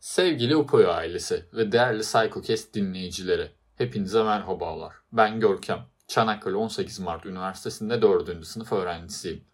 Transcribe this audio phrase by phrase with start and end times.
[0.00, 4.94] Sevgili Upoy ailesi ve değerli PsychoCast dinleyicileri, hepinize merhabalar.
[5.12, 8.46] Ben Görkem, Çanakkale 18 Mart Üniversitesi'nde 4.
[8.46, 9.44] sınıf öğrencisiyim.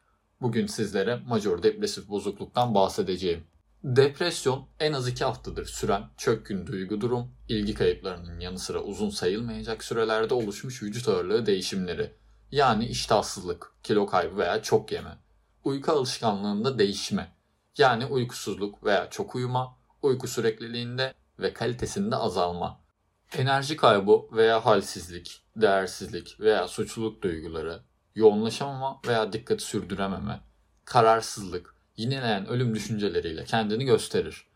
[0.41, 3.45] Bugün sizlere major depresif bozukluktan bahsedeceğim.
[3.85, 9.85] Depresyon en az 2 haftadır süren çökkün duygu durum, ilgi kayıplarının yanı sıra uzun sayılmayacak
[9.85, 12.13] sürelerde oluşmuş vücut ağırlığı değişimleri.
[12.51, 15.19] Yani iştahsızlık, kilo kaybı veya çok yeme.
[15.65, 17.37] Uyku alışkanlığında değişme.
[17.79, 22.81] Yani uykusuzluk veya çok uyuma, uyku sürekliliğinde ve kalitesinde azalma.
[23.33, 27.83] Enerji kaybı veya halsizlik, değersizlik veya suçluluk duyguları,
[28.15, 30.41] yoğunlaşamama veya dikkati sürdürememe,
[30.85, 34.47] kararsızlık, yineleyen ölüm düşünceleriyle kendini gösterir.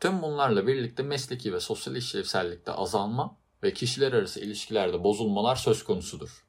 [0.00, 6.44] Tüm bunlarla birlikte mesleki ve sosyal işlevsellikte azalma ve kişiler arası ilişkilerde bozulmalar söz konusudur.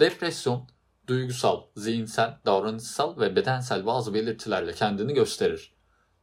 [0.00, 0.68] Depresyon,
[1.06, 5.74] duygusal, zihinsel, davranışsal ve bedensel bazı belirtilerle kendini gösterir.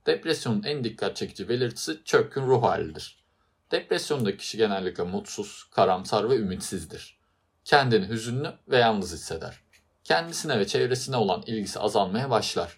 [0.07, 3.23] Depresyonun en dikkat çekici belirtisi çökkün ruh halidir.
[3.71, 7.18] Depresyonda kişi genellikle mutsuz, karamsar ve ümitsizdir.
[7.65, 9.59] Kendini hüzünlü ve yalnız hisseder.
[10.04, 12.77] Kendisine ve çevresine olan ilgisi azalmaya başlar.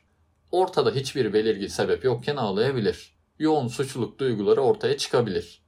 [0.51, 3.13] Ortada hiçbir belirgin sebep yokken ağlayabilir.
[3.39, 5.61] Yoğun suçluluk duyguları ortaya çıkabilir.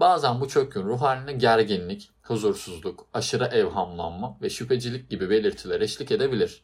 [0.00, 6.62] Bazen bu çökkün ruh haline gerginlik, huzursuzluk, aşırı evhamlanma ve şüphecilik gibi belirtiler eşlik edebilir.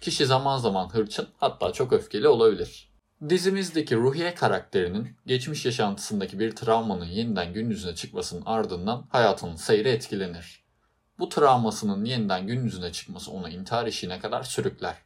[0.00, 2.87] Kişi zaman zaman hırçın hatta çok öfkeli olabilir.
[3.28, 10.64] Dizimizdeki Ruhiye karakterinin geçmiş yaşantısındaki bir travmanın yeniden gün yüzüne çıkmasının ardından hayatının seyri etkilenir.
[11.18, 14.96] Bu travmasının yeniden gün yüzüne çıkması onu intihar işine kadar sürükler.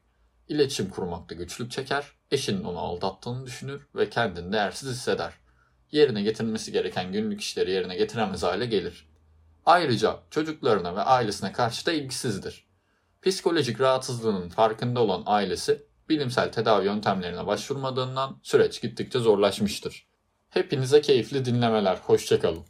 [0.48, 5.32] İletişim kurmakta güçlük çeker, eşinin onu aldattığını düşünür ve kendini değersiz hisseder.
[5.92, 9.08] Yerine getirilmesi gereken günlük işleri yerine getiremez hale gelir.
[9.66, 12.64] Ayrıca çocuklarına ve ailesine karşı da ilgisizdir.
[13.22, 20.06] Psikolojik rahatsızlığının farkında olan ailesi bilimsel tedavi yöntemlerine başvurmadığından süreç gittikçe zorlaşmıştır.
[20.48, 21.96] Hepinize keyifli dinlemeler.
[21.96, 22.64] Hoşçakalın.